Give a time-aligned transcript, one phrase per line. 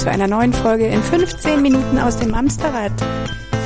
[0.00, 2.90] zu einer neuen Folge in 15 Minuten aus dem Amsterrad.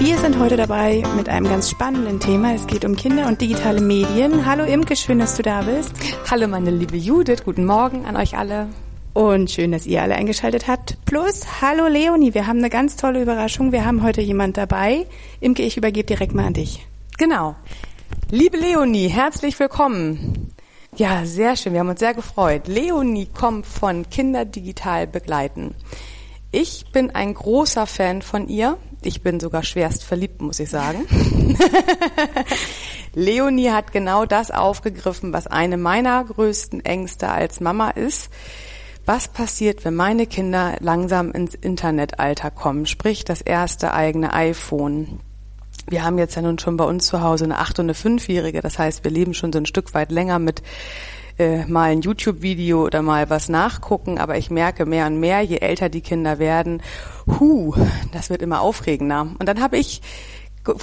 [0.01, 2.53] Wir sind heute dabei mit einem ganz spannenden Thema.
[2.55, 4.45] Es geht um Kinder und digitale Medien.
[4.45, 5.93] Hallo Imke, schön, dass du da bist.
[6.29, 8.67] Hallo meine liebe Judith, guten Morgen an euch alle.
[9.13, 10.97] Und schön, dass ihr alle eingeschaltet habt.
[11.05, 13.71] Plus, hallo Leonie, wir haben eine ganz tolle Überraschung.
[13.71, 15.07] Wir haben heute jemand dabei.
[15.39, 16.85] Imke, ich übergebe direkt mal an dich.
[17.17, 17.55] Genau.
[18.33, 20.53] Liebe Leonie, herzlich willkommen.
[20.97, 21.75] Ja, sehr schön.
[21.75, 22.67] Wir haben uns sehr gefreut.
[22.67, 25.77] Leonie kommt von Kinder digital begleiten.
[26.57, 28.79] Ich bin ein großer Fan von ihr.
[29.03, 31.05] Ich bin sogar schwerst verliebt, muss ich sagen.
[33.13, 38.31] Leonie hat genau das aufgegriffen, was eine meiner größten Ängste als Mama ist.
[39.05, 45.19] Was passiert, wenn meine Kinder langsam ins Internetalter kommen, sprich das erste eigene iPhone?
[45.89, 48.61] wir haben jetzt ja nun schon bei uns zu Hause eine acht- und eine fünfjährige.
[48.61, 50.63] Das heißt, wir leben schon so ein Stück weit länger mit
[51.39, 54.19] äh, mal ein YouTube-Video oder mal was nachgucken.
[54.19, 56.83] Aber ich merke mehr und mehr, je älter die Kinder werden,
[57.27, 57.75] hu,
[58.13, 59.29] das wird immer aufregender.
[59.39, 60.03] Und dann habe ich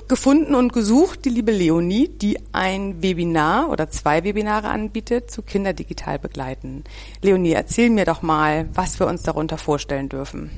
[0.08, 5.73] gefunden und gesucht, die liebe Leonie, die ein Webinar oder zwei Webinare anbietet zu Kinder
[5.73, 6.83] digital begleiten.
[7.21, 10.52] Leonie, erzähl mir doch mal, was wir uns darunter vorstellen dürfen.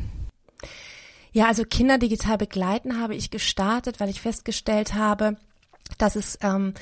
[1.31, 5.37] Ja, also Kinder digital begleiten habe ich gestartet, weil ich festgestellt habe,
[5.97, 6.73] dass es ähm,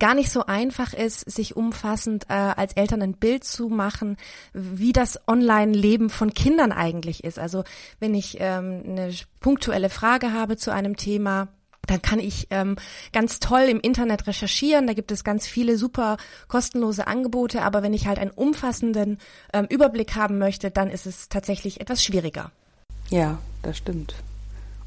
[0.00, 4.16] gar nicht so einfach ist, sich umfassend äh, als Eltern ein Bild zu machen,
[4.52, 7.38] wie das Online-Leben von Kindern eigentlich ist.
[7.38, 7.62] Also
[8.00, 11.46] wenn ich ähm, eine punktuelle Frage habe zu einem Thema,
[11.86, 12.76] dann kann ich ähm,
[13.12, 14.86] ganz toll im Internet recherchieren.
[14.86, 16.16] Da gibt es ganz viele super
[16.48, 17.62] kostenlose Angebote.
[17.62, 19.18] Aber wenn ich halt einen umfassenden
[19.52, 22.52] ähm, Überblick haben möchte, dann ist es tatsächlich etwas schwieriger.
[23.10, 24.14] Ja, das stimmt.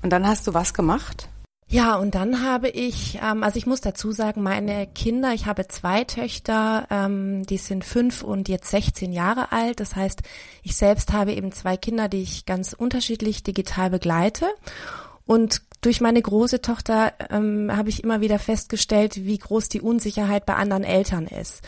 [0.02, 1.28] Und dann hast du was gemacht?
[1.74, 5.68] Ja, und dann habe ich, ähm, also ich muss dazu sagen, meine Kinder, ich habe
[5.68, 9.80] zwei Töchter, ähm, die sind fünf und jetzt 16 Jahre alt.
[9.80, 10.22] Das heißt,
[10.62, 14.46] ich selbst habe eben zwei Kinder, die ich ganz unterschiedlich digital begleite.
[15.26, 20.46] Und durch meine große Tochter ähm, habe ich immer wieder festgestellt, wie groß die Unsicherheit
[20.46, 21.64] bei anderen Eltern ist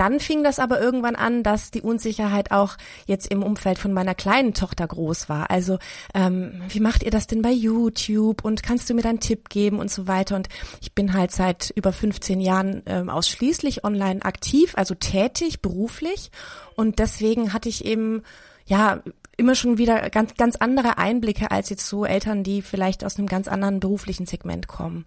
[0.00, 2.76] dann fing das aber irgendwann an, dass die Unsicherheit auch
[3.06, 5.50] jetzt im Umfeld von meiner kleinen Tochter groß war.
[5.50, 5.78] Also
[6.14, 9.78] ähm, wie macht ihr das denn bei YouTube und kannst du mir dann Tipp geben
[9.78, 10.36] und so weiter.
[10.36, 10.48] Und
[10.80, 16.30] ich bin halt seit über 15 Jahren ähm, ausschließlich online aktiv, also tätig, beruflich.
[16.74, 18.22] Und deswegen hatte ich eben
[18.66, 19.02] ja
[19.36, 23.28] immer schon wieder ganz, ganz andere Einblicke als jetzt so Eltern, die vielleicht aus einem
[23.28, 25.06] ganz anderen beruflichen Segment kommen.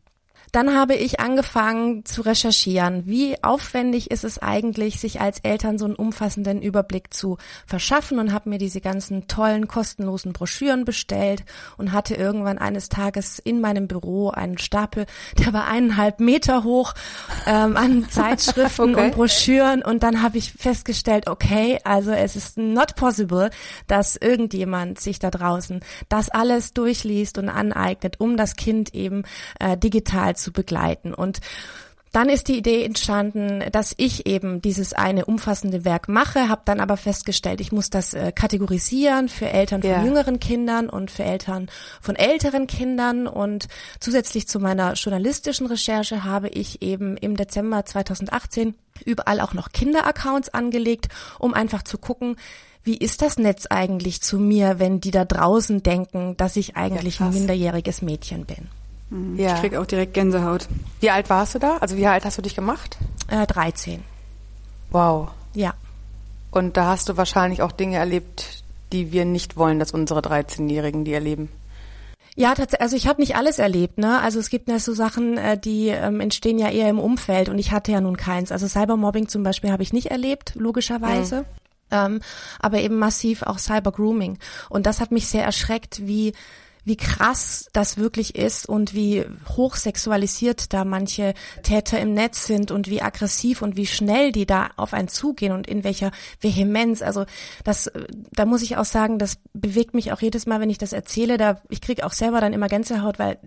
[0.52, 3.06] Dann habe ich angefangen zu recherchieren.
[3.06, 8.34] Wie aufwendig ist es eigentlich, sich als Eltern so einen umfassenden Überblick zu verschaffen und
[8.34, 11.44] habe mir diese ganzen tollen, kostenlosen Broschüren bestellt
[11.78, 15.06] und hatte irgendwann eines Tages in meinem Büro einen Stapel,
[15.38, 16.94] der war eineinhalb Meter hoch
[17.46, 19.06] ähm, an Zeitschriften okay.
[19.06, 23.50] und Broschüren und dann habe ich festgestellt, okay, also es ist not possible,
[23.88, 29.24] dass irgendjemand sich da draußen das alles durchliest und aneignet, um das Kind eben
[29.60, 31.14] äh, digital zu begleiten.
[31.14, 31.40] Und
[32.12, 36.80] dann ist die Idee entstanden, dass ich eben dieses eine umfassende Werk mache, habe dann
[36.80, 40.04] aber festgestellt, ich muss das äh, kategorisieren für Eltern von ja.
[40.04, 41.70] jüngeren Kindern und für Eltern
[42.02, 43.68] von älteren Kindern und
[44.00, 48.74] zusätzlich zu meiner journalistischen Recherche habe ich eben im Dezember 2018
[49.06, 52.38] überall auch noch Kinderaccounts angelegt, um einfach zu gucken,
[52.84, 57.20] wie ist das Netz eigentlich zu mir, wenn die da draußen denken, dass ich eigentlich
[57.20, 58.68] ja, ein minderjähriges Mädchen bin.
[59.10, 59.38] Mhm.
[59.38, 59.56] Ja.
[59.56, 60.68] Ich krieg auch direkt Gänsehaut.
[61.00, 61.78] Wie alt warst du da?
[61.78, 62.98] Also wie alt hast du dich gemacht?
[63.28, 64.04] Äh, 13.
[64.92, 65.30] Wow.
[65.54, 65.74] Ja.
[66.52, 71.06] Und da hast du wahrscheinlich auch Dinge erlebt, die wir nicht wollen, dass unsere 13-Jährigen
[71.06, 71.50] die erleben.
[72.36, 74.22] Ja, tatsächlich, also ich habe nicht alles erlebt, ne?
[74.22, 77.60] Also es gibt ja so Sachen, äh, die ähm, entstehen ja eher im Umfeld und
[77.60, 78.52] ich hatte ja nun keins.
[78.52, 81.42] Also Cybermobbing zum Beispiel habe ich nicht erlebt, logischerweise.
[81.42, 81.46] Mhm.
[81.92, 82.22] Ähm,
[82.60, 84.38] aber eben massiv auch Cybergrooming.
[84.70, 86.34] Und das hat mich sehr erschreckt, wie
[86.86, 91.34] wie krass das wirklich ist und wie hochsexualisiert da manche
[91.64, 95.54] Täter im Netz sind und wie aggressiv und wie schnell die da auf einen zugehen
[95.54, 97.02] und in welcher Vehemenz.
[97.02, 97.26] Also
[97.64, 97.92] das,
[98.32, 101.38] da muss ich auch sagen, das bewegt mich auch jedes Mal, wenn ich das erzähle.
[101.38, 103.38] Da ich kriege auch selber dann immer Gänsehaut, weil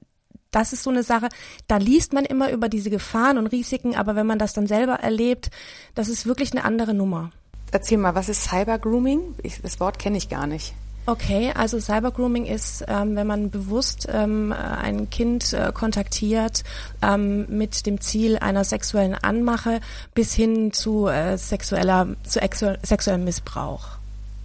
[0.51, 1.29] das ist so eine Sache,
[1.67, 4.95] da liest man immer über diese Gefahren und Risiken, aber wenn man das dann selber
[4.95, 5.51] erlebt,
[5.95, 7.31] das ist wirklich eine andere Nummer.
[7.73, 9.37] Erzähl mal, was ist Cybergrooming?
[9.43, 10.75] Ich, das Wort kenne ich gar nicht.
[11.05, 16.63] Okay, also Cybergrooming ist, ähm, wenn man bewusst ähm, ein Kind äh, kontaktiert
[17.03, 19.81] ähm, mit dem Ziel einer sexuellen Anmache
[20.15, 22.39] bis hin zu äh, sexueller zu
[22.83, 23.87] sexuellem Missbrauch.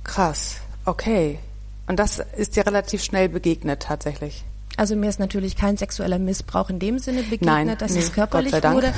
[0.03, 0.55] Krass.
[0.85, 1.37] Okay.
[1.85, 4.43] Und das ist dir relativ schnell begegnet tatsächlich.
[4.77, 8.13] Also mir ist natürlich kein sexueller Missbrauch in dem Sinne begegnet, Nein, dass nee, es
[8.13, 8.93] körperlich wurde,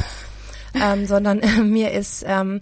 [0.73, 2.61] ähm, sondern äh, mir ist ähm,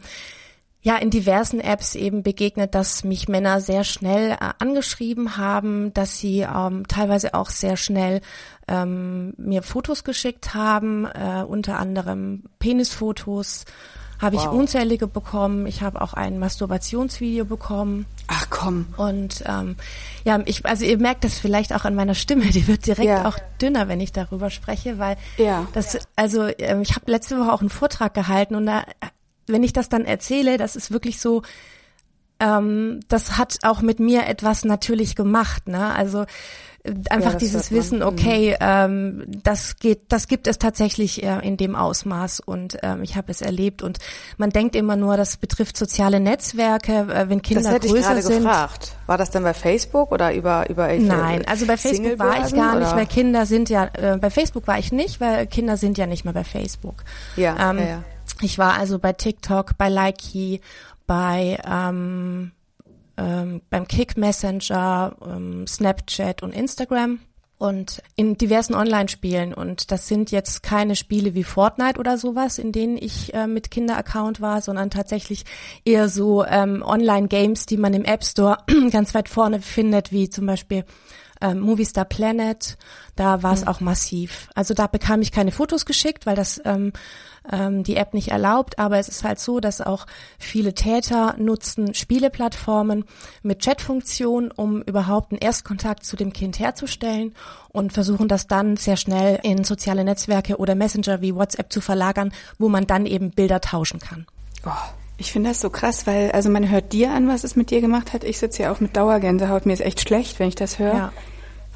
[0.82, 6.18] ja in diversen Apps eben begegnet, dass mich Männer sehr schnell äh, angeschrieben haben, dass
[6.18, 8.22] sie ähm, teilweise auch sehr schnell
[8.68, 13.66] ähm, mir Fotos geschickt haben, äh, unter anderem Penisfotos
[14.20, 14.46] habe wow.
[14.46, 15.68] ich unzählige bekommen.
[15.68, 18.06] Ich habe auch ein Masturbationsvideo bekommen.
[18.28, 18.88] Ach komm.
[18.98, 19.76] Und ähm,
[20.24, 23.28] ja, ich, also ihr merkt das vielleicht auch an meiner Stimme, die wird direkt ja.
[23.28, 25.68] auch dünner, wenn ich darüber spreche, weil ja.
[25.74, 28.84] das, also äh, ich habe letzte Woche auch einen Vortrag gehalten und da
[29.48, 31.42] wenn ich das dann erzähle, das ist wirklich so,
[32.40, 35.94] ähm, das hat auch mit mir etwas natürlich gemacht, ne?
[35.96, 36.26] Also
[36.84, 38.58] äh, einfach ja, dieses Wissen, okay, mhm.
[38.60, 43.32] ähm, das geht, das gibt es tatsächlich äh, in dem Ausmaß und ähm, ich habe
[43.32, 43.98] es erlebt und
[44.38, 48.06] man denkt immer nur, das betrifft soziale Netzwerke, äh, wenn Kinder das hätte größer ich
[48.06, 48.44] gerade sind.
[48.44, 48.96] Gefragt.
[49.08, 52.76] War das dann bei Facebook oder über über Nein, also bei Facebook war ich gar
[52.76, 52.82] oder?
[52.82, 56.06] nicht, weil Kinder sind ja äh, bei Facebook war ich nicht, weil Kinder sind ja
[56.06, 57.04] nicht mehr bei Facebook.
[57.36, 58.04] Ja, ähm, ja, ja.
[58.42, 60.62] Ich war also bei TikTok, bei Likey,
[61.06, 62.52] bei ähm,
[63.18, 67.20] ähm, beim Kick Messenger, ähm, Snapchat und Instagram
[67.58, 69.54] und in diversen Online-Spielen.
[69.54, 73.72] Und das sind jetzt keine Spiele wie Fortnite oder sowas, in denen ich äh, mit
[73.72, 75.44] Kinderaccount war, sondern tatsächlich
[75.84, 78.60] eher so ähm, Online-Games, die man im App Store
[78.92, 80.86] ganz weit vorne findet, wie zum Beispiel
[81.42, 82.78] ähm, Movie Star Planet.
[83.16, 83.68] Da war es mhm.
[83.68, 84.50] auch massiv.
[84.54, 86.94] Also da bekam ich keine Fotos geschickt, weil das ähm,
[87.52, 90.06] ähm, die App nicht erlaubt, aber es ist halt so, dass auch
[90.40, 93.06] viele Täter nutzen Spieleplattformen
[93.44, 97.36] mit Chatfunktion, um überhaupt einen Erstkontakt zu dem Kind herzustellen
[97.70, 102.32] und versuchen das dann sehr schnell in soziale Netzwerke oder Messenger wie WhatsApp zu verlagern,
[102.58, 104.26] wo man dann eben Bilder tauschen kann.
[104.66, 104.72] Oh.
[105.20, 107.82] Ich finde das so krass, weil also man hört dir an, was es mit dir
[107.82, 108.24] gemacht hat.
[108.24, 109.66] Ich sitze ja auch mit Dauergänsehaut.
[109.66, 110.94] Mir ist echt schlecht, wenn ich das höre.
[110.94, 111.14] Ja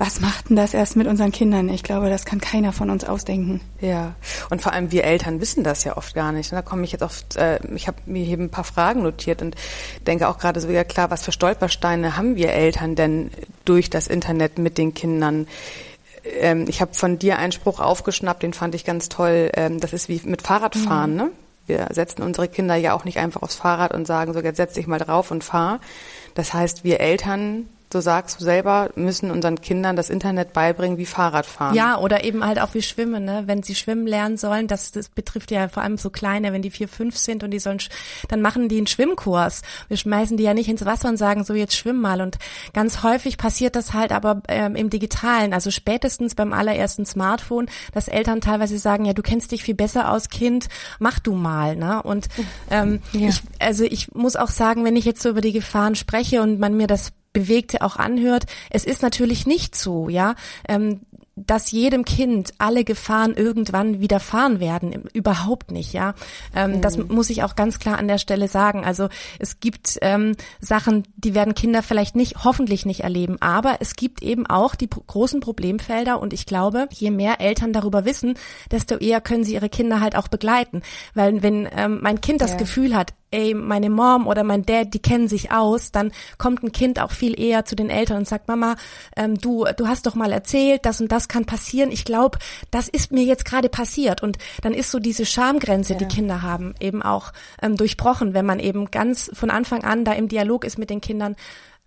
[0.01, 1.69] was macht denn das erst mit unseren Kindern?
[1.69, 3.61] Ich glaube, das kann keiner von uns ausdenken.
[3.81, 4.15] Ja,
[4.49, 6.51] und vor allem wir Eltern wissen das ja oft gar nicht.
[6.51, 9.43] Und da komme ich jetzt oft, äh, ich habe mir hier ein paar Fragen notiert
[9.43, 9.55] und
[10.07, 13.29] denke auch gerade so wieder klar, was für Stolpersteine haben wir Eltern denn
[13.63, 15.45] durch das Internet mit den Kindern?
[16.23, 19.51] Ähm, ich habe von dir einen Spruch aufgeschnappt, den fand ich ganz toll.
[19.53, 21.17] Ähm, das ist wie mit Fahrradfahren, mhm.
[21.17, 21.31] ne?
[21.67, 24.73] Wir setzen unsere Kinder ja auch nicht einfach aufs Fahrrad und sagen so, jetzt setz
[24.73, 25.79] dich mal drauf und fahr.
[26.33, 31.05] Das heißt, wir Eltern so sagst du selber, müssen unseren Kindern das Internet beibringen wie
[31.05, 31.75] Fahrradfahren.
[31.75, 33.43] Ja, oder eben halt auch wie Schwimmen, ne?
[33.45, 36.71] Wenn sie schwimmen lernen sollen, das, das betrifft ja vor allem so kleine, wenn die
[36.71, 37.79] vier, fünf sind und die sollen,
[38.29, 39.61] dann machen die einen Schwimmkurs.
[39.87, 42.21] Wir schmeißen die ja nicht ins Wasser und sagen, so jetzt schwimm mal.
[42.21, 42.37] Und
[42.73, 48.07] ganz häufig passiert das halt aber ähm, im Digitalen, also spätestens beim allerersten Smartphone, dass
[48.07, 50.67] Eltern teilweise sagen, ja, du kennst dich viel besser aus, Kind,
[50.99, 52.01] mach du mal, ne?
[52.03, 52.27] Und
[52.69, 53.29] ähm, ja.
[53.29, 56.59] ich, also ich muss auch sagen, wenn ich jetzt so über die Gefahren spreche und
[56.59, 58.45] man mir das Bewegte auch anhört.
[58.69, 60.35] Es ist natürlich nicht so, ja.
[60.67, 61.01] Ähm,
[61.35, 65.05] dass jedem Kind alle Gefahren irgendwann widerfahren werden.
[65.13, 66.13] Überhaupt nicht, ja.
[66.55, 66.81] Ähm, mhm.
[66.81, 68.83] Das muss ich auch ganz klar an der Stelle sagen.
[68.83, 69.07] Also
[69.39, 73.37] es gibt ähm, Sachen, die werden Kinder vielleicht nicht, hoffentlich nicht erleben.
[73.39, 78.05] Aber es gibt eben auch die großen Problemfelder und ich glaube, je mehr Eltern darüber
[78.05, 78.35] wissen,
[78.69, 80.81] desto eher können sie ihre Kinder halt auch begleiten.
[81.13, 82.57] Weil wenn ähm, mein Kind das ja.
[82.57, 86.71] Gefühl hat, ey, meine Mom oder mein Dad, die kennen sich aus, dann kommt ein
[86.71, 88.75] Kind auch viel eher zu den Eltern und sagt, Mama,
[89.15, 91.91] ähm, du, du hast doch mal erzählt, das und das kann passieren.
[91.91, 92.37] Ich glaube,
[92.69, 94.21] das ist mir jetzt gerade passiert.
[94.21, 95.99] Und dann ist so diese Schamgrenze, ja.
[95.99, 100.13] die Kinder haben, eben auch ähm, durchbrochen, wenn man eben ganz von Anfang an da
[100.13, 101.35] im Dialog ist mit den Kindern.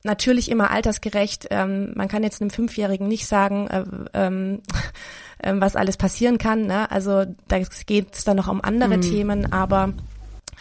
[0.02, 1.48] Natürlich immer altersgerecht.
[1.50, 4.62] Ähm, man kann jetzt einem Fünfjährigen nicht sagen, äh, ähm,
[5.38, 6.66] äh, was alles passieren kann.
[6.66, 6.90] Ne?
[6.90, 9.02] Also da geht es dann noch um andere mhm.
[9.02, 9.94] Themen, aber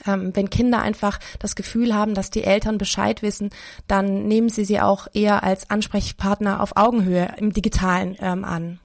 [0.08, 3.50] ähm, wenn Kinder einfach das Gefühl haben, dass die Eltern Bescheid wissen,
[3.88, 8.80] dann nehmen sie sie auch eher als Ansprechpartner auf Augenhöhe im Digitalen ähm, an.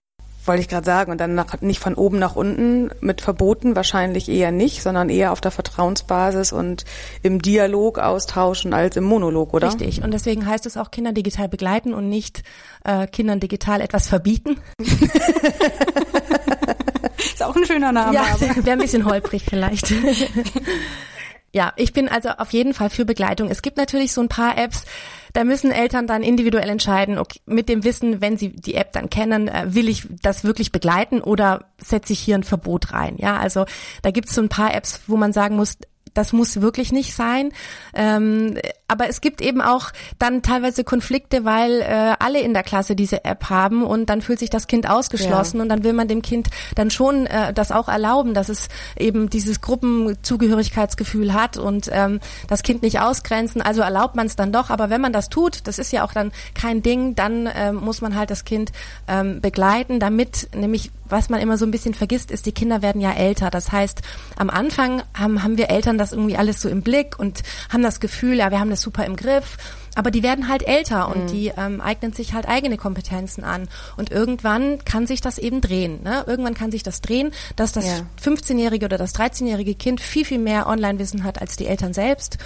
[0.49, 1.13] Wollte ich gerade sagen.
[1.13, 5.33] Und dann nach, nicht von oben nach unten mit Verboten wahrscheinlich eher nicht, sondern eher
[5.33, 6.87] auf der Vertrauensbasis und
[7.23, 9.69] im Dialog austauschen als im Monolog, oder?
[9.69, 10.03] Richtig.
[10.03, 12.45] Und deswegen heißt es auch Kinder digital begleiten und nicht
[12.85, 14.57] äh, Kindern digital etwas verbieten.
[17.25, 18.15] Ist auch ein schöner Name.
[18.15, 19.93] Ja, wäre ein bisschen holprig vielleicht.
[21.53, 23.51] ja, ich bin also auf jeden Fall für Begleitung.
[23.51, 24.85] Es gibt natürlich so ein paar Apps,
[25.33, 29.11] da müssen Eltern dann individuell entscheiden, okay, mit dem Wissen, wenn sie die App dann
[29.11, 33.17] kennen, äh, will ich das wirklich begleiten oder setze ich hier ein Verbot rein?
[33.19, 33.67] Ja, also
[34.03, 35.77] da gibt es so ein paar Apps, wo man sagen muss,
[36.19, 37.53] das muss wirklich nicht sein.
[37.95, 38.59] Ähm,
[38.89, 43.25] aber es gibt eben auch dann teilweise Konflikte, weil äh, alle in der Klasse diese
[43.25, 45.63] App haben und dann fühlt sich das Kind ausgeschlossen ja.
[45.63, 49.31] und dann will man dem Kind dann schon äh, das auch erlauben, dass es eben
[49.31, 53.63] dieses Gruppenzugehörigkeitsgefühl hat und ähm, das Kind nicht ausgrenzen.
[53.63, 54.71] Also erlaubt man es dann doch.
[54.71, 58.01] Aber wenn man das tut, das ist ja auch dann kein Ding, dann ähm, muss
[58.01, 58.73] man halt das Kind
[59.07, 63.01] ähm, begleiten, damit nämlich was man immer so ein bisschen vergisst, ist, die Kinder werden
[63.01, 63.51] ja älter.
[63.51, 64.03] Das heißt,
[64.37, 67.83] am Anfang haben, haben wir Eltern das das irgendwie alles so im Blick und haben
[67.83, 69.57] das Gefühl, ja, wir haben das super im Griff.
[69.95, 71.27] Aber die werden halt älter und mhm.
[71.27, 73.69] die ähm, eignen sich halt eigene Kompetenzen an.
[73.97, 76.03] Und irgendwann kann sich das eben drehen.
[76.05, 76.25] Ne?
[76.27, 78.01] Irgendwann kann sich das drehen, dass das ja.
[78.23, 82.39] 15-jährige oder das 13-jährige Kind viel, viel mehr Online-Wissen hat als die Eltern selbst.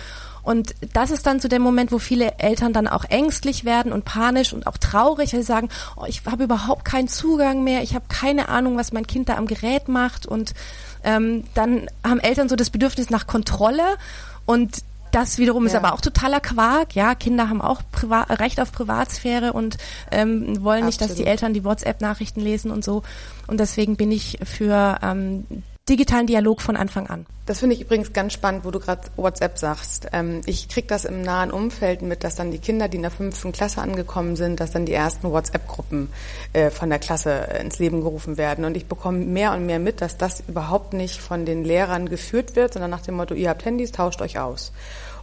[0.43, 4.05] Und das ist dann so der Moment, wo viele Eltern dann auch ängstlich werden und
[4.05, 7.95] panisch und auch traurig, weil sie sagen, oh, ich habe überhaupt keinen Zugang mehr, ich
[7.95, 10.27] habe keine Ahnung, was mein Kind da am Gerät macht.
[10.27, 10.55] Und
[11.05, 13.85] ähm, dann haben Eltern so das Bedürfnis nach Kontrolle
[14.47, 14.83] und
[15.13, 15.69] das wiederum ja.
[15.69, 16.95] ist aber auch totaler Quark.
[16.95, 19.77] Ja, Kinder haben auch Priva Recht auf Privatsphäre und
[20.11, 23.03] ähm, wollen nicht, dass die Eltern die WhatsApp-Nachrichten lesen und so.
[23.47, 25.45] Und deswegen bin ich für ähm,
[25.89, 27.27] digitalen Dialog von Anfang an.
[27.45, 30.09] Das finde ich übrigens ganz spannend, wo du gerade WhatsApp sagst.
[30.13, 33.11] Ähm, ich kriege das im nahen Umfeld mit, dass dann die Kinder, die in der
[33.11, 36.09] fünften Klasse angekommen sind, dass dann die ersten WhatsApp-Gruppen
[36.53, 38.65] äh, von der Klasse ins Leben gerufen werden.
[38.65, 42.55] Und ich bekomme mehr und mehr mit, dass das überhaupt nicht von den Lehrern geführt
[42.55, 44.73] wird, sondern nach dem Motto, ihr habt Handys, tauscht euch aus.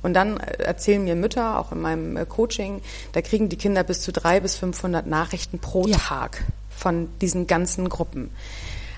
[0.01, 2.81] Und dann äh, erzählen mir Mütter, auch in meinem äh, Coaching,
[3.13, 5.97] da kriegen die Kinder bis zu drei bis 500 Nachrichten pro ja.
[5.97, 8.29] Tag von diesen ganzen Gruppen.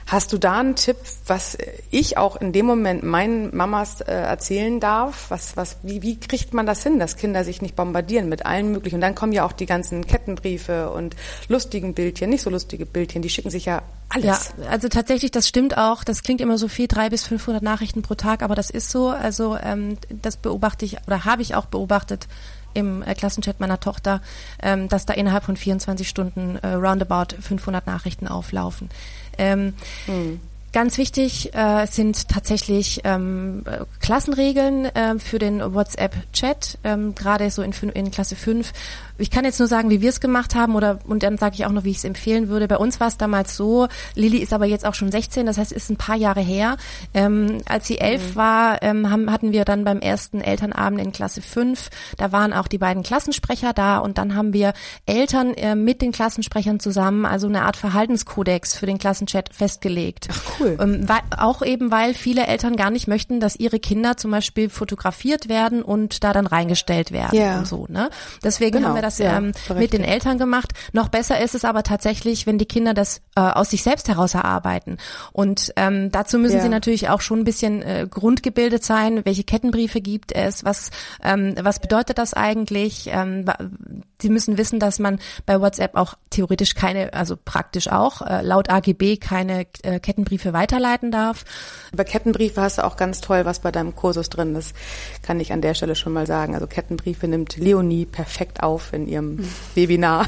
[0.08, 1.58] Hast du da einen Tipp, was
[1.90, 5.28] ich auch in dem Moment meinen Mamas äh, erzählen darf?
[5.30, 8.72] Was, was, wie, wie kriegt man das hin, dass Kinder sich nicht bombardieren mit allen
[8.72, 8.96] möglichen?
[8.96, 11.16] Und dann kommen ja auch die ganzen Kettenbriefe und
[11.48, 14.54] lustigen Bildchen, nicht so lustige Bildchen, die schicken sich ja alles.
[14.58, 16.04] Ja, also tatsächlich, das stimmt auch.
[16.04, 19.10] Das klingt immer so viel, drei bis 500 Nachrichten pro Tag, aber das ist so.
[19.10, 22.28] Also ähm, das beobachte ich oder habe ich auch beobachtet
[22.74, 24.22] im äh, Klassenchat meiner Tochter,
[24.62, 28.90] ähm, dass da innerhalb von 24 Stunden äh, roundabout 500 Nachrichten auflaufen.
[29.42, 29.74] Ähm,
[30.06, 30.40] mhm.
[30.74, 33.64] Ganz wichtig äh, sind tatsächlich ähm,
[34.00, 38.72] Klassenregeln äh, für den WhatsApp-Chat, ähm, gerade so in, in Klasse 5
[39.22, 41.66] ich kann jetzt nur sagen, wie wir es gemacht haben oder und dann sage ich
[41.66, 42.68] auch noch, wie ich es empfehlen würde.
[42.68, 45.72] Bei uns war es damals so, Lilly ist aber jetzt auch schon 16, das heißt,
[45.72, 46.78] ist ein paar Jahre her.
[47.14, 48.36] Ähm, als sie elf mhm.
[48.36, 52.68] war, ähm, haben, hatten wir dann beim ersten Elternabend in Klasse 5, da waren auch
[52.68, 54.74] die beiden Klassensprecher da und dann haben wir
[55.06, 60.30] Eltern äh, mit den Klassensprechern zusammen, also eine Art Verhaltenskodex für den Klassenchat festgelegt.
[60.32, 60.78] Ach cool.
[60.80, 64.70] Ähm, weil, auch eben, weil viele Eltern gar nicht möchten, dass ihre Kinder zum Beispiel
[64.70, 67.60] fotografiert werden und da dann reingestellt werden yeah.
[67.60, 67.86] und so.
[67.90, 68.10] Ne?
[68.44, 68.90] Deswegen genau.
[68.90, 70.74] haben wir das ja, ähm, mit den Eltern gemacht.
[70.94, 74.34] Noch besser ist es aber tatsächlich, wenn die Kinder das äh, aus sich selbst heraus
[74.34, 74.98] erarbeiten.
[75.32, 76.64] Und ähm, dazu müssen ja.
[76.64, 79.26] sie natürlich auch schon ein bisschen äh, grundgebildet sein.
[79.26, 80.64] Welche Kettenbriefe gibt es?
[80.64, 80.92] Was,
[81.24, 83.10] ähm, was bedeutet das eigentlich?
[83.12, 83.46] Ähm,
[84.22, 88.70] sie müssen wissen, dass man bei WhatsApp auch theoretisch keine, also praktisch auch, äh, laut
[88.70, 91.46] AGB keine äh, Kettenbriefe weiterleiten darf.
[91.94, 94.54] Bei Kettenbriefe hast du auch ganz toll was bei deinem Kursus drin.
[94.54, 94.74] Das
[95.22, 96.54] kann ich an der Stelle schon mal sagen.
[96.54, 99.40] Also Kettenbriefe nimmt Leonie perfekt auf in ihrem
[99.76, 100.28] Webinar.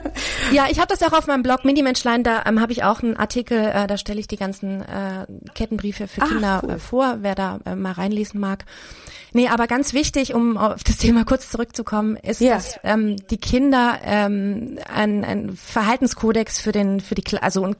[0.52, 3.16] ja, ich habe das auch auf meinem Blog Mini-Menschlein, da ähm, habe ich auch einen
[3.16, 6.70] Artikel, äh, da stelle ich die ganzen äh, Kettenbriefe für Kinder cool.
[6.70, 8.64] äh, vor, wer da äh, mal reinlesen mag.
[9.32, 12.54] Nee, aber ganz wichtig, um auf das Thema kurz zurückzukommen, ist, ja.
[12.54, 17.76] dass ähm, die Kinder ähm, ein, ein Verhaltenskodex für den, für die, also ein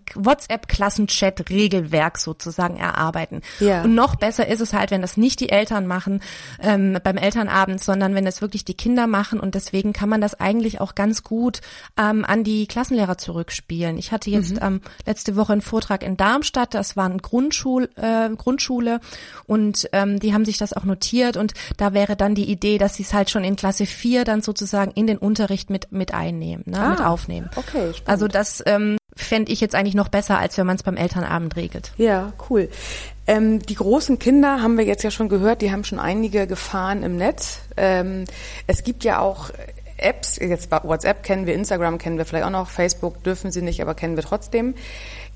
[1.80, 3.42] WhatsApp-Klassenchat-Regelwerk sozusagen erarbeiten.
[3.60, 3.82] Ja.
[3.82, 6.22] Und noch besser ist es halt, wenn das nicht die Eltern machen
[6.60, 9.40] ähm, beim Elternabend, sondern wenn das wirklich die Kinder machen.
[9.40, 11.60] Und deswegen kann man das eigentlich auch ganz gut
[11.98, 13.98] ähm, an die Klassenlehrer zurückspielen.
[13.98, 14.62] Ich hatte jetzt mhm.
[14.62, 16.74] ähm, letzte Woche einen Vortrag in Darmstadt.
[16.74, 19.00] Das war eine Grundschul, äh, Grundschule
[19.46, 22.94] und ähm, die haben sich das auch notiert und da wäre dann die Idee, dass
[22.94, 26.64] sie es halt schon in Klasse 4 dann sozusagen in den Unterricht mit, mit einnehmen,
[26.66, 27.50] ne, ah, mit aufnehmen.
[27.56, 28.08] Okay, spannend.
[28.08, 28.96] Also das ähm,
[29.30, 31.92] fände ich jetzt eigentlich noch besser, als wenn man es beim Elternabend regelt.
[31.96, 32.68] Ja, cool.
[33.28, 37.04] Ähm, die großen Kinder haben wir jetzt ja schon gehört, die haben schon einige Gefahren
[37.04, 37.60] im Netz.
[37.76, 38.24] Ähm,
[38.66, 39.50] es gibt ja auch
[39.98, 43.80] Apps, jetzt WhatsApp kennen wir, Instagram kennen wir vielleicht auch noch, Facebook dürfen sie nicht,
[43.80, 44.74] aber kennen wir trotzdem.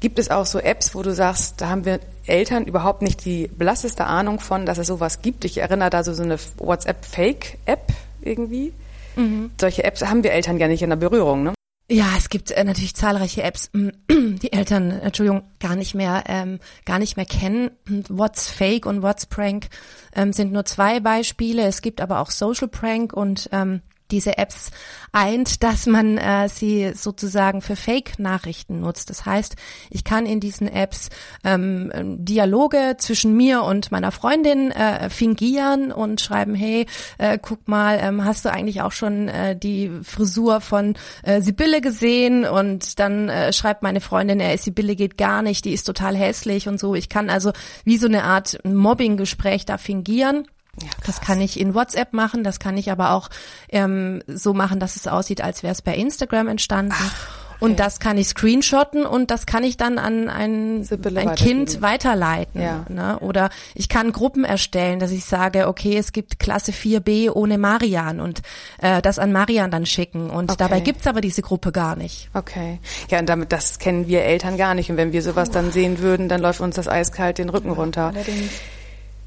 [0.01, 3.47] Gibt es auch so Apps, wo du sagst, da haben wir Eltern überhaupt nicht die
[3.47, 5.45] blasseste Ahnung von, dass es sowas gibt?
[5.45, 8.73] Ich erinnere da so, so eine WhatsApp-Fake-App irgendwie.
[9.15, 9.53] Mhm.
[9.61, 11.55] Solche Apps haben wir Eltern ja nicht in der Berührung, ne?
[11.91, 13.71] Ja, es gibt äh, natürlich zahlreiche Apps,
[14.11, 17.73] die Eltern, Entschuldigung, gar nicht mehr, ähm, gar nicht mehr kennen.
[18.09, 19.69] What's Fake und What's Prank
[20.15, 21.63] ähm, sind nur zwei Beispiele.
[21.67, 24.71] Es gibt aber auch Social Prank und ähm, diese Apps
[25.13, 29.11] eint, dass man äh, sie sozusagen für Fake-Nachrichten nutzt.
[29.11, 29.57] Das heißt,
[29.91, 31.09] ich kann in diesen Apps
[31.45, 36.87] ähm, Dialoge zwischen mir und meiner Freundin äh, fingieren und schreiben, hey,
[37.19, 41.81] äh, guck mal, ähm, hast du eigentlich auch schon äh, die Frisur von äh, Sibylle
[41.81, 42.45] gesehen?
[42.45, 46.69] Und dann äh, schreibt meine Freundin, äh, Sibylle geht gar nicht, die ist total hässlich
[46.69, 46.95] und so.
[46.95, 47.53] Ich kann also
[47.85, 50.47] wie so eine Art Mobbing-Gespräch da fingieren.
[50.83, 53.31] Ja, das kann ich in WhatsApp machen, das kann ich aber auch
[53.69, 56.95] ähm, so machen, dass es aussieht, als wäre es bei Instagram entstanden.
[56.97, 57.45] Ach.
[57.61, 62.61] Und das kann ich screenshotten und das kann ich dann an ein, ein Kind weiterleiten.
[62.61, 62.85] Ja.
[62.89, 63.19] Ne?
[63.21, 68.21] Oder ich kann Gruppen erstellen, dass ich sage, okay, es gibt Klasse 4b ohne Marian
[68.21, 68.43] und
[68.83, 70.31] äh, das an Marian dann schicken.
[70.31, 70.57] Und okay.
[70.59, 72.29] dabei gibt's aber diese Gruppe gar nicht.
[72.35, 72.81] Okay.
[73.09, 74.91] Ja, und damit, das kennen wir Eltern gar nicht.
[74.91, 78.09] Und wenn wir sowas dann sehen würden, dann läuft uns das eiskalt den Rücken runter.
[78.09, 78.51] Allerdings.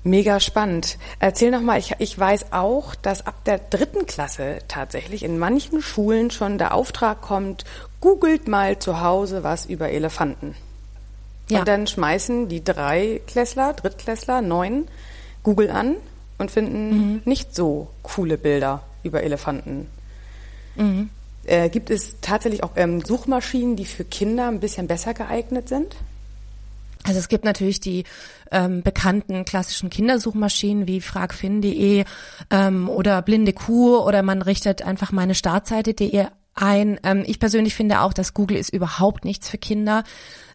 [0.03, 0.97] Mega spannend.
[1.19, 5.81] Erzähl noch mal, ich, ich weiß auch, dass ab der dritten Klasse tatsächlich in manchen
[5.81, 7.65] Schulen schon der Auftrag kommt,
[7.99, 10.55] googelt mal zu Hause was über Elefanten.
[11.49, 11.59] Ja.
[11.59, 14.87] Und dann schmeißen die drei Klässler, Drittklässler, neun
[15.43, 15.95] Google an
[16.37, 17.21] und finden mhm.
[17.25, 19.87] nicht so coole Bilder über Elefanten.
[20.75, 21.09] Mhm.
[21.45, 25.95] Äh, gibt es tatsächlich auch ähm, Suchmaschinen, die für Kinder ein bisschen besser geeignet sind?
[27.03, 28.03] Also es gibt natürlich die
[28.51, 32.05] ähm, bekannten klassischen Kindersuchmaschinen wie fragfin.de
[32.49, 36.27] ähm, oder blinde Kuh oder man richtet einfach meine Startseite.de
[36.57, 36.99] ein.
[37.03, 40.03] Ähm, ich persönlich finde auch, dass Google ist überhaupt nichts für Kinder.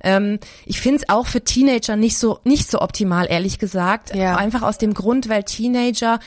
[0.02, 4.14] Ähm, ich finde es auch für Teenager nicht so nicht so optimal, ehrlich gesagt.
[4.14, 4.36] Ja.
[4.36, 6.18] Einfach aus dem Grund, weil Teenager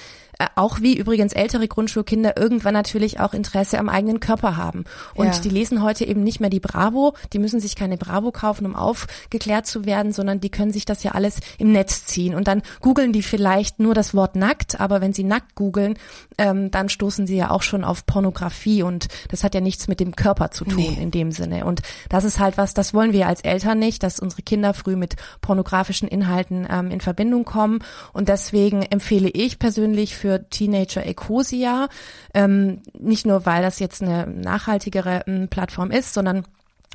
[0.55, 4.85] auch wie übrigens ältere Grundschulkinder irgendwann natürlich auch Interesse am eigenen Körper haben.
[5.13, 5.39] Und ja.
[5.39, 8.75] die lesen heute eben nicht mehr die Bravo, die müssen sich keine Bravo kaufen, um
[8.75, 12.35] aufgeklärt zu werden, sondern die können sich das ja alles im Netz ziehen.
[12.35, 15.97] Und dann googeln die vielleicht nur das Wort nackt, aber wenn sie nackt googeln,
[16.37, 19.99] ähm, dann stoßen sie ja auch schon auf Pornografie und das hat ja nichts mit
[19.99, 20.97] dem Körper zu tun nee.
[21.01, 21.65] in dem Sinne.
[21.65, 24.95] Und das ist halt was, das wollen wir als Eltern nicht, dass unsere Kinder früh
[24.95, 27.79] mit pornografischen Inhalten ähm, in Verbindung kommen.
[28.11, 31.88] Und deswegen empfehle ich persönlich für Teenager Ecosia.
[32.34, 36.46] Ähm, nicht nur, weil das jetzt eine nachhaltigere ähm, Plattform ist, sondern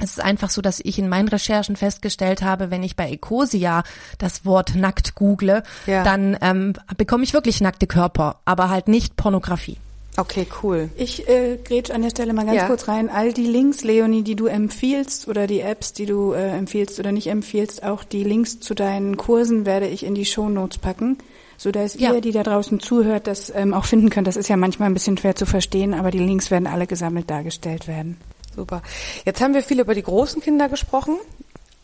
[0.03, 3.83] es ist einfach so, dass ich in meinen Recherchen festgestellt habe, wenn ich bei Ecosia
[4.19, 6.03] das Wort nackt google, ja.
[6.03, 9.77] dann ähm, bekomme ich wirklich nackte Körper, aber halt nicht Pornografie.
[10.17, 10.91] Okay, cool.
[10.97, 12.67] Ich äh, grätsch an der Stelle mal ganz ja.
[12.67, 13.09] kurz rein.
[13.09, 17.13] All die Links, Leonie, die du empfiehlst oder die Apps, die du äh, empfiehlst oder
[17.13, 21.17] nicht empfiehlst, auch die Links zu deinen Kursen werde ich in die Show Notes packen
[21.61, 22.15] so dass ja.
[22.15, 24.27] ihr, die da draußen zuhört, das ähm, auch finden könnt.
[24.27, 27.29] Das ist ja manchmal ein bisschen schwer zu verstehen, aber die Links werden alle gesammelt
[27.29, 28.17] dargestellt werden.
[28.57, 28.81] Super.
[29.27, 31.19] Jetzt haben wir viel über die großen Kinder gesprochen.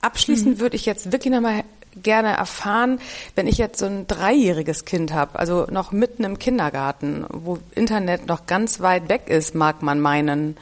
[0.00, 0.60] Abschließend mhm.
[0.60, 1.62] würde ich jetzt wirklich nochmal
[2.02, 3.00] gerne erfahren,
[3.34, 8.28] wenn ich jetzt so ein dreijähriges Kind habe, also noch mitten im Kindergarten, wo Internet
[8.28, 10.56] noch ganz weit weg ist, mag man meinen.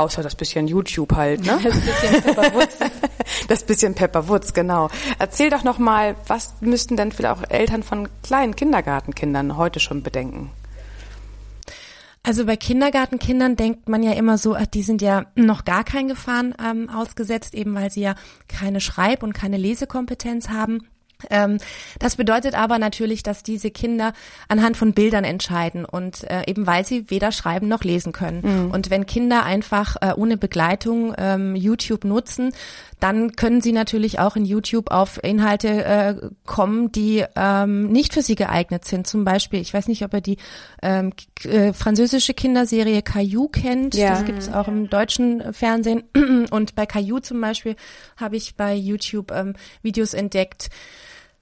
[0.00, 1.60] Außer das bisschen YouTube halt, ne?
[1.62, 2.78] Das bisschen Pepperwoods.
[3.48, 4.88] das bisschen Pepperwoods, genau.
[5.18, 10.02] Erzähl doch noch mal, was müssten denn vielleicht auch Eltern von kleinen Kindergartenkindern heute schon
[10.02, 10.52] bedenken?
[12.22, 16.54] Also bei Kindergartenkindern denkt man ja immer so, die sind ja noch gar kein Gefahren
[16.64, 18.14] ähm, ausgesetzt, eben weil sie ja
[18.48, 20.86] keine Schreib- und keine Lesekompetenz haben.
[21.28, 21.58] Ähm,
[21.98, 24.12] das bedeutet aber natürlich, dass diese Kinder
[24.48, 28.42] anhand von Bildern entscheiden und äh, eben weil sie weder schreiben noch lesen können.
[28.42, 28.70] Mhm.
[28.70, 32.52] Und wenn Kinder einfach äh, ohne Begleitung ähm, YouTube nutzen,
[33.00, 38.22] dann können sie natürlich auch in YouTube auf Inhalte äh, kommen, die ähm, nicht für
[38.22, 39.06] sie geeignet sind.
[39.06, 40.36] Zum Beispiel, ich weiß nicht, ob ihr die
[40.82, 41.12] ähm,
[41.44, 43.94] äh, französische Kinderserie Caillou kennt.
[43.94, 44.10] Ja.
[44.10, 46.04] Das gibt es auch im deutschen Fernsehen.
[46.50, 47.74] Und bei Caillou zum Beispiel
[48.16, 50.68] habe ich bei YouTube ähm, Videos entdeckt,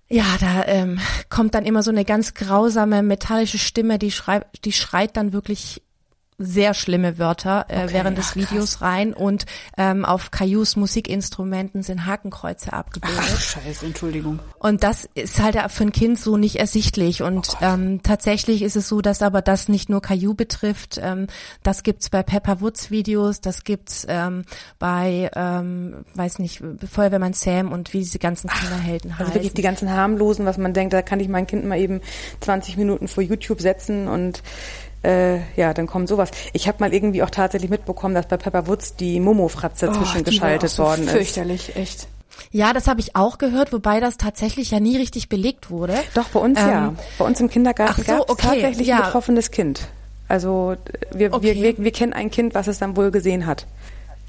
[0.09, 4.73] ja, da ähm, kommt dann immer so eine ganz grausame metallische Stimme, die schreit, die
[4.73, 5.83] schreit dann wirklich
[6.39, 8.83] sehr schlimme Wörter äh, okay, während des Videos krass.
[8.83, 9.45] rein und
[9.77, 13.19] ähm, auf Cailloux Musikinstrumenten sind Hakenkreuze abgebildet.
[13.21, 14.39] Ach, scheiße, Entschuldigung.
[14.61, 18.77] Und das ist halt für ein Kind so nicht ersichtlich und oh ähm, tatsächlich ist
[18.77, 21.27] es so, dass aber das nicht nur Caillou betrifft, ähm,
[21.65, 24.45] das gibt's bei Pepper Woods Videos, das gibt's ähm,
[24.79, 29.63] bei, ähm, weiß nicht, Feuerwehrmann Sam und wie diese ganzen Kinderhelden Ach, Also wirklich die
[29.63, 32.01] ganzen harmlosen, was man denkt, da kann ich mein Kind mal eben
[32.41, 34.43] 20 Minuten vor YouTube setzen und
[35.05, 36.31] äh, ja, dann kommt sowas.
[36.53, 40.71] Ich habe mal irgendwie auch tatsächlich mitbekommen, dass bei Pepper Woods die Momo-Fratze oh, zwischengeschaltet
[40.71, 41.13] so worden ist.
[41.13, 42.09] Fürchterlich, echt.
[42.51, 45.95] Ja, das habe ich auch gehört, wobei das tatsächlich ja nie richtig belegt wurde.
[46.15, 46.95] Doch, bei uns ähm, ja.
[47.19, 48.97] Bei uns im Kindergarten so, gab es okay, tatsächlich ja.
[48.99, 49.89] ein betroffenes Kind.
[50.29, 50.77] Also
[51.13, 51.55] wir, okay.
[51.55, 53.67] wir, wir, wir kennen ein Kind, was es dann wohl gesehen hat.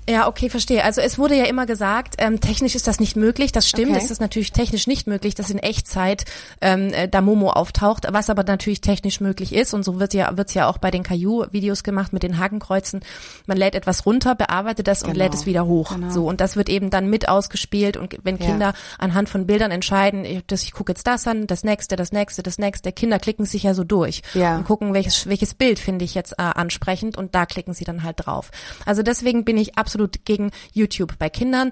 [0.09, 0.83] Ja, okay, verstehe.
[0.83, 3.51] Also es wurde ja immer gesagt, ähm, technisch ist das nicht möglich.
[3.51, 4.01] Das stimmt, okay.
[4.03, 6.25] es ist natürlich technisch nicht möglich, dass in Echtzeit
[6.61, 9.73] ähm, äh, da Momo auftaucht, was aber natürlich technisch möglich ist.
[9.73, 13.01] Und so wird ja wird's ja auch bei den Caillou-Videos gemacht mit den Hakenkreuzen.
[13.45, 15.11] Man lädt etwas runter, bearbeitet das genau.
[15.11, 15.93] und lädt es wieder hoch.
[15.93, 16.09] Genau.
[16.09, 17.95] So und das wird eben dann mit ausgespielt.
[17.95, 18.73] Und wenn Kinder ja.
[18.97, 22.57] anhand von Bildern entscheiden, ich, ich gucke jetzt das an, das nächste, das nächste, das
[22.57, 24.57] nächste, Kinder klicken sich ja so durch ja.
[24.57, 28.03] und gucken, welches welches Bild finde ich jetzt äh, ansprechend und da klicken sie dann
[28.03, 28.51] halt drauf.
[28.85, 31.71] Also deswegen bin ich absolut absolut gegen YouTube bei Kindern.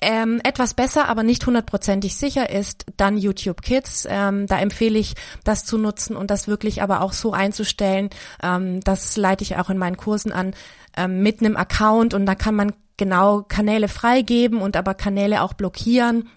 [0.00, 4.06] Ähm, etwas besser, aber nicht hundertprozentig sicher ist dann YouTube Kids.
[4.08, 8.10] Ähm, da empfehle ich, das zu nutzen und das wirklich aber auch so einzustellen.
[8.42, 10.54] Ähm, das leite ich auch in meinen Kursen an
[10.96, 15.52] ähm, mit einem Account und da kann man genau Kanäle freigeben und aber Kanäle auch
[15.52, 16.30] blockieren.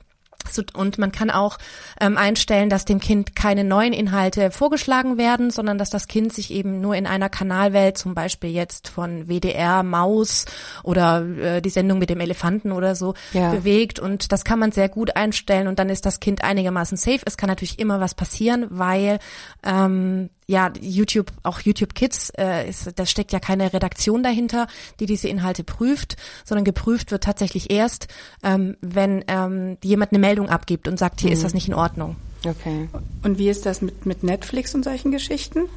[0.74, 1.58] Und man kann auch
[2.00, 6.52] ähm, einstellen, dass dem Kind keine neuen Inhalte vorgeschlagen werden, sondern dass das Kind sich
[6.52, 10.46] eben nur in einer Kanalwelt, zum Beispiel jetzt von WDR, Maus
[10.84, 13.52] oder äh, die Sendung mit dem Elefanten oder so, ja.
[13.52, 14.00] bewegt.
[14.00, 17.22] Und das kann man sehr gut einstellen und dann ist das Kind einigermaßen safe.
[17.26, 19.20] Es kann natürlich immer was passieren, weil
[19.64, 24.66] ähm, ja, YouTube, auch YouTube Kids, äh, ist, da steckt ja keine Redaktion dahinter,
[25.00, 28.08] die diese Inhalte prüft, sondern geprüft wird tatsächlich erst,
[28.42, 31.36] ähm, wenn ähm, jemand eine Meldung abgibt und sagt, hier mhm.
[31.36, 32.16] ist das nicht in Ordnung.
[32.44, 32.90] Okay.
[33.24, 35.70] Und wie ist das mit, mit Netflix und solchen Geschichten?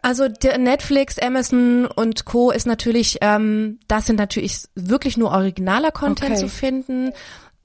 [0.00, 2.52] Also Netflix, Amazon und Co.
[2.52, 6.40] ist natürlich, ähm, das sind natürlich wirklich nur originaler Content okay.
[6.40, 7.12] zu finden.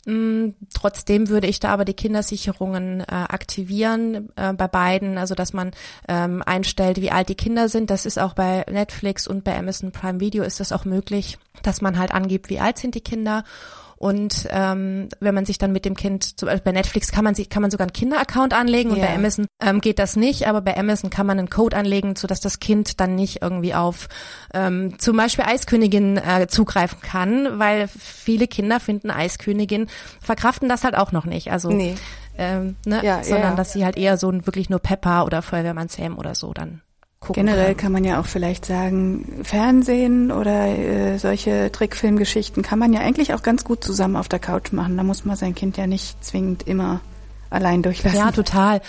[0.05, 5.51] Mm, trotzdem würde ich da aber die Kindersicherungen äh, aktivieren äh, bei beiden, also dass
[5.51, 5.71] man
[6.07, 7.89] ähm, einstellt, wie alt die Kinder sind.
[7.89, 11.81] Das ist auch bei Netflix und bei Amazon Prime Video ist das auch möglich, dass
[11.81, 13.43] man halt angibt, wie alt sind die Kinder
[13.99, 17.35] und ähm, wenn man sich dann mit dem Kind, zum Beispiel bei Netflix kann man
[17.35, 19.07] sich, kann man sogar einen Kinderaccount anlegen und yeah.
[19.07, 22.25] bei Amazon ähm, geht das nicht, aber bei Amazon kann man einen Code anlegen, so
[22.25, 24.07] dass das Kind dann nicht irgendwie auf
[24.53, 29.87] ähm, zum Beispiel Eiskönigin äh, zugreifen kann, weil viele Kinder finden Eiskönigin,
[30.21, 31.51] verkraften das halt auch noch nicht.
[31.51, 31.95] Also nee.
[32.37, 33.01] ähm, ne?
[33.03, 36.17] Ja, sondern ja, dass sie halt eher so ein wirklich nur Pepper oder Feuerwehrmann Sam
[36.17, 36.81] oder so dann
[37.19, 37.77] gucken Generell kann.
[37.77, 43.33] kann man ja auch vielleicht sagen, Fernsehen oder äh, solche Trickfilmgeschichten kann man ja eigentlich
[43.33, 44.95] auch ganz gut zusammen auf der Couch machen.
[44.97, 47.01] Da muss man sein Kind ja nicht zwingend immer
[47.49, 48.17] allein durchlassen.
[48.19, 48.81] Ja, total.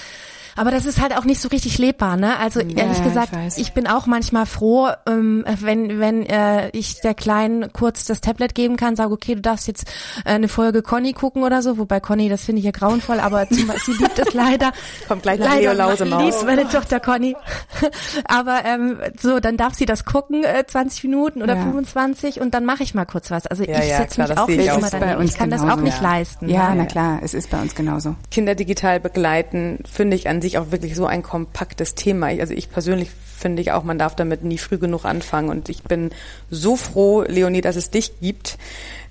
[0.60, 2.38] Aber das ist halt auch nicht so richtig lebbar, ne?
[2.38, 7.00] Also ja, ehrlich gesagt, ich, ich, bin auch manchmal froh, ähm, wenn wenn äh, ich
[7.00, 9.88] der Kleinen kurz das Tablet geben kann, sage okay, du darfst jetzt
[10.26, 13.48] äh, eine Folge Conny gucken oder so, wobei Conny, das finde ich ja grauenvoll, aber
[13.48, 14.72] zum, sie liebt es leider.
[15.08, 16.24] Kommt gleich nach Leo Lausemaus.
[16.24, 17.34] Liebt meine Tochter Conny.
[18.24, 21.62] aber ähm, so, dann darf sie das gucken, äh, 20 Minuten oder ja.
[21.62, 23.46] 25 und dann mache ich mal kurz was.
[23.46, 25.22] Also ja, ich setze mich auch nicht immer daneben.
[25.22, 26.50] Ich kann genauso, das auch nicht leisten.
[26.50, 28.14] Ja, na klar, es ist bei uns genauso.
[28.30, 32.26] Kinder digital begleiten finde ich an sich auch wirklich so ein kompaktes Thema.
[32.26, 35.48] Also ich persönlich finde ich auch, man darf damit nie früh genug anfangen.
[35.48, 36.10] Und ich bin
[36.50, 38.58] so froh, Leonie, dass es dich gibt,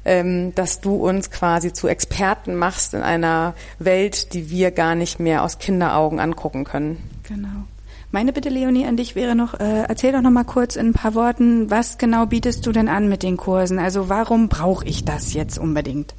[0.05, 5.19] ähm, dass du uns quasi zu Experten machst in einer Welt, die wir gar nicht
[5.19, 6.97] mehr aus Kinderaugen angucken können.
[7.27, 7.65] Genau.
[8.11, 10.93] Meine Bitte, Leonie, an dich wäre noch, äh, erzähl doch noch mal kurz in ein
[10.93, 13.77] paar Worten, was genau bietest du denn an mit den Kursen?
[13.77, 16.15] Also warum brauche ich das jetzt unbedingt?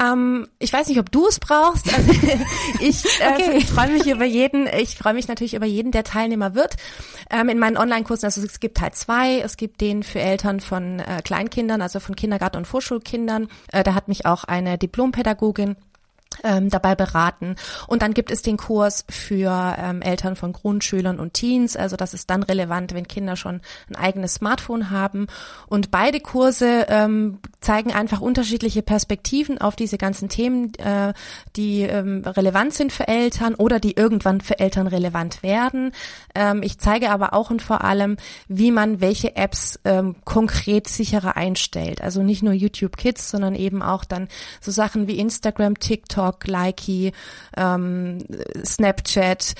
[0.00, 1.92] Ähm, ich weiß nicht, ob du es brauchst.
[1.92, 2.10] Also
[2.80, 3.60] ich, äh, okay.
[3.60, 4.66] freue mich über jeden.
[4.66, 6.76] Ich freue mich natürlich über jeden, der Teilnehmer wird.
[7.30, 9.40] Ähm, in meinen Online-Kursen, also es gibt halt zwei.
[9.40, 13.48] Es gibt den für Eltern von äh, Kleinkindern, also von Kindergarten- und Vorschulkindern.
[13.72, 15.76] Äh, da hat mich auch eine Diplompädagogin
[16.44, 17.56] ähm, dabei beraten.
[17.86, 21.76] Und dann gibt es den Kurs für ähm, Eltern von Grundschülern und Teens.
[21.76, 25.26] Also das ist dann relevant, wenn Kinder schon ein eigenes Smartphone haben.
[25.66, 31.12] Und beide Kurse ähm, zeigen einfach unterschiedliche Perspektiven auf diese ganzen Themen, äh,
[31.56, 35.92] die ähm, relevant sind für Eltern oder die irgendwann für Eltern relevant werden.
[36.34, 38.16] Ähm, ich zeige aber auch und vor allem,
[38.48, 42.00] wie man welche Apps ähm, konkret sicherer einstellt.
[42.00, 44.28] Also nicht nur YouTube Kids, sondern eben auch dann
[44.60, 47.12] so Sachen wie Instagram, TikTok, TikTok, Likey,
[47.56, 48.18] ähm,
[48.64, 49.54] Snapchat,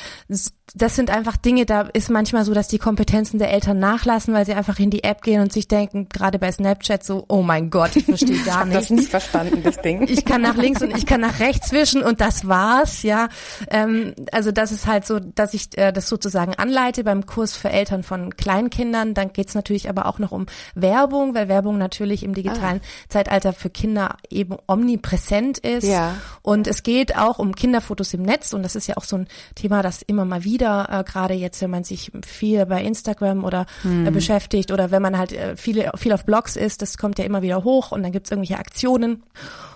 [0.74, 4.46] das sind einfach Dinge, da ist manchmal so, dass die Kompetenzen der Eltern nachlassen, weil
[4.46, 7.70] sie einfach in die App gehen und sich denken, gerade bei Snapchat so, oh mein
[7.70, 8.88] Gott, ich verstehe gar nichts.
[8.88, 10.06] das nicht verstanden, das Ding.
[10.08, 13.28] Ich kann nach links und ich kann nach rechts wischen und das war's, ja.
[13.68, 17.70] Ähm, also das ist halt so, dass ich äh, das sozusagen anleite beim Kurs für
[17.70, 19.14] Eltern von Kleinkindern.
[19.14, 23.08] Dann geht's natürlich aber auch noch um Werbung, weil Werbung natürlich im digitalen ah.
[23.08, 25.86] Zeitalter für Kinder eben omnipräsent ist.
[25.86, 26.16] Ja.
[26.42, 29.26] Und es geht auch um Kinderfotos im Netz und das ist ja auch so ein
[29.54, 33.44] Thema, das immer mal wieder wieder, äh, gerade jetzt, wenn man sich viel bei Instagram
[33.44, 34.06] oder hm.
[34.06, 37.24] äh, beschäftigt oder wenn man halt äh, viele, viel auf Blogs ist, das kommt ja
[37.24, 39.22] immer wieder hoch und dann gibt's irgendwelche Aktionen.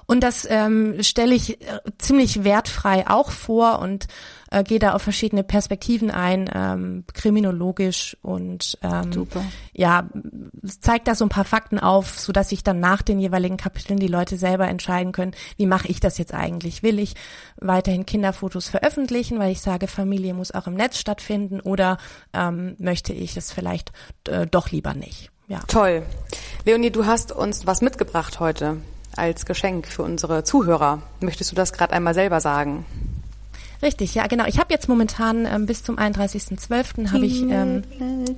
[0.07, 4.07] Und das ähm, stelle ich äh, ziemlich wertfrei auch vor und
[4.51, 9.45] äh, gehe da auf verschiedene Perspektiven ein, ähm, kriminologisch und ähm, Super.
[9.73, 10.09] ja,
[10.81, 13.99] zeigt da so ein paar Fakten auf, so dass sich dann nach den jeweiligen Kapiteln
[13.99, 16.83] die Leute selber entscheiden können, wie mache ich das jetzt eigentlich?
[16.83, 17.15] Will ich
[17.57, 21.99] weiterhin Kinderfotos veröffentlichen, weil ich sage, Familie muss auch im Netz stattfinden oder
[22.33, 23.93] ähm, möchte ich es vielleicht
[24.29, 25.31] äh, doch lieber nicht?
[25.49, 25.61] Ja.
[25.67, 26.03] Toll.
[26.65, 28.79] Leonie, du hast uns was mitgebracht heute
[29.17, 31.03] als Geschenk für unsere Zuhörer.
[31.21, 32.85] Möchtest du das gerade einmal selber sagen?
[33.83, 34.47] Richtig, ja, genau.
[34.47, 37.13] Ich habe jetzt momentan ähm, bis zum 31.12.
[37.13, 37.83] habe ich ähm,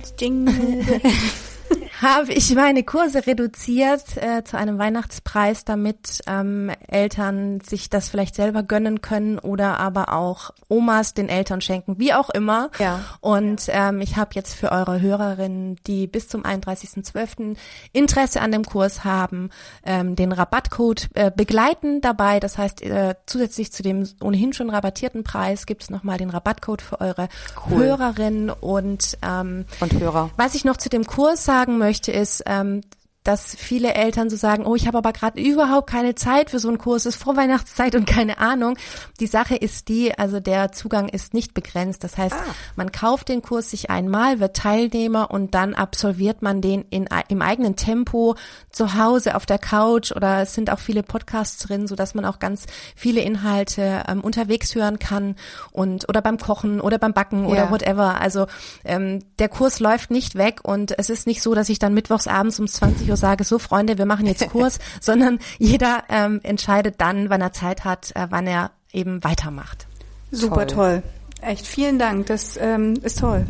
[2.01, 8.35] habe ich meine Kurse reduziert äh, zu einem Weihnachtspreis, damit ähm, Eltern sich das vielleicht
[8.35, 12.69] selber gönnen können oder aber auch Omas den Eltern schenken, wie auch immer.
[12.77, 12.99] Ja.
[13.21, 17.57] Und ähm, ich habe jetzt für eure Hörerinnen, die bis zum 31.12.
[17.93, 19.49] Interesse an dem Kurs haben,
[19.83, 22.39] ähm, den Rabattcode äh, begleiten dabei.
[22.39, 26.81] Das heißt, äh, zusätzlich zu dem ohnehin schon rabattierten Preis gibt es nochmal den Rabattcode
[26.81, 27.27] für eure
[27.69, 27.77] cool.
[27.77, 30.29] Hörerinnen und, ähm, und Hörer.
[30.37, 32.81] Was ich noch zu dem Kurs sagen möchte, ist, ähm,
[33.27, 36.69] dass viele Eltern so sagen, oh, ich habe aber gerade überhaupt keine Zeit für so
[36.69, 38.77] einen Kurs, es ist Vorweihnachtszeit und keine Ahnung.
[39.19, 42.05] Die Sache ist die, also der Zugang ist nicht begrenzt.
[42.05, 42.55] Das heißt, ah.
[42.77, 47.41] man kauft den Kurs sich einmal, wird Teilnehmer und dann absolviert man den in, im
[47.41, 48.35] eigenen Tempo
[48.71, 52.23] zu Hause auf der Couch oder es sind auch viele Podcasts drin, so dass man
[52.23, 55.35] auch ganz viele Inhalte ähm, unterwegs hören kann
[55.73, 57.49] und oder beim Kochen oder beim Backen ja.
[57.49, 58.21] oder whatever.
[58.21, 58.47] Also
[58.85, 62.27] ähm, der Kurs läuft nicht weg und es ist nicht so, dass ich dann mittwochs
[62.27, 66.95] abends um 20 Uhr sage, so Freunde, wir machen jetzt Kurs, sondern jeder ähm, entscheidet
[66.99, 69.87] dann, wann er Zeit hat, äh, wann er eben weitermacht.
[70.31, 71.01] Super toll.
[71.01, 71.03] toll.
[71.41, 73.45] Echt vielen Dank, das ähm, ist toll.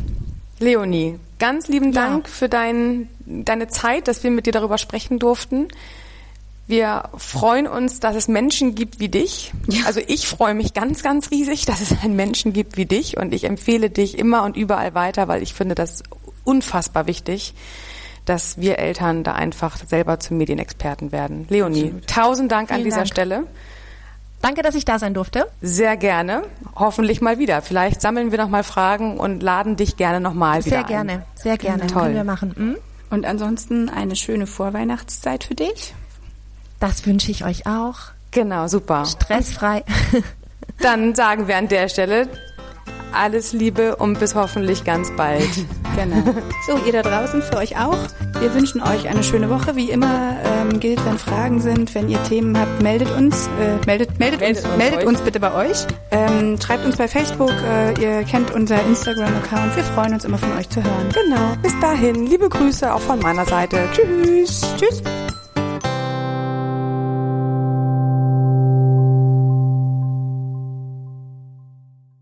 [0.60, 2.34] Leonie, ganz lieben Dank ja.
[2.34, 5.67] für dein, deine Zeit, dass wir mit dir darüber sprechen durften.
[6.67, 9.53] Wir freuen uns, dass es Menschen gibt wie dich.
[9.67, 9.86] Ja.
[9.86, 13.34] Also ich freue mich ganz, ganz riesig, dass es einen Menschen gibt wie dich und
[13.34, 16.03] ich empfehle dich immer und überall weiter, weil ich finde das
[16.43, 17.53] unfassbar wichtig
[18.29, 21.45] dass wir Eltern da einfach selber zu Medienexperten werden.
[21.49, 22.07] Leonie, Absolut.
[22.07, 23.07] tausend Dank Vielen an dieser Dank.
[23.07, 23.43] Stelle.
[24.41, 25.47] Danke, dass ich da sein durfte.
[25.61, 26.43] Sehr gerne.
[26.75, 27.61] Hoffentlich mal wieder.
[27.61, 31.11] Vielleicht sammeln wir noch mal Fragen und laden dich gerne noch mal wieder Sehr gerne,
[31.11, 31.23] ein.
[31.35, 31.87] sehr gerne.
[31.87, 32.03] Toll.
[32.03, 32.53] Können wir machen.
[32.55, 32.77] Hm?
[33.09, 35.93] Und ansonsten eine schöne Vorweihnachtszeit für dich.
[36.79, 37.97] Das wünsche ich euch auch.
[38.31, 39.05] Genau, super.
[39.05, 39.83] Stressfrei.
[40.81, 42.27] Dann sagen wir an der Stelle
[43.13, 45.50] alles Liebe und bis hoffentlich ganz bald.
[45.96, 46.24] genau.
[46.67, 47.98] So, ihr da draußen, für euch auch.
[48.39, 49.76] Wir wünschen euch eine schöne Woche.
[49.76, 53.48] Wie immer ähm, gilt, wenn Fragen sind, wenn ihr Themen habt, meldet uns.
[53.60, 55.86] Äh, meldet, meldet, meldet, uns, uns, meldet uns bitte bei euch.
[56.12, 57.52] Ähm, schreibt uns bei Facebook.
[57.52, 59.76] Äh, ihr kennt unser Instagram-Account.
[59.76, 61.10] Wir freuen uns immer von euch zu hören.
[61.13, 61.56] Genau.
[61.62, 62.26] Bis dahin.
[62.28, 63.80] Liebe Grüße auch von meiner Seite.
[63.93, 64.62] Tschüss.
[64.78, 65.02] Tschüss.